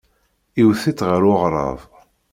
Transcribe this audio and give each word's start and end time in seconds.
Iwet-itt 0.61 1.05
ɣer 1.09 1.21
uɣrab. 1.31 1.79